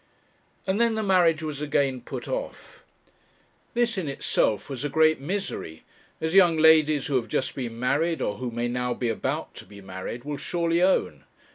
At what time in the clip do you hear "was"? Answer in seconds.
1.43-1.61, 4.67-4.83